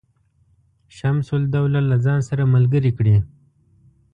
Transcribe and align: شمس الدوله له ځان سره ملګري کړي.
شمس 0.97 1.27
الدوله 1.39 1.79
له 1.89 1.97
ځان 2.05 2.19
سره 2.29 2.43
ملګري 2.55 2.91
کړي. 2.97 3.17